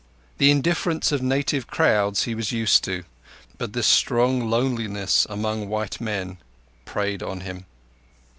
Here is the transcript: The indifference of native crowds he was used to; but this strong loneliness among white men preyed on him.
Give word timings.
The 0.39 0.49
indifference 0.49 1.11
of 1.11 1.21
native 1.21 1.67
crowds 1.67 2.23
he 2.23 2.33
was 2.33 2.51
used 2.51 2.83
to; 2.85 3.03
but 3.59 3.73
this 3.73 3.85
strong 3.85 4.49
loneliness 4.49 5.27
among 5.29 5.69
white 5.69 6.01
men 6.01 6.39
preyed 6.85 7.21
on 7.21 7.41
him. 7.41 7.67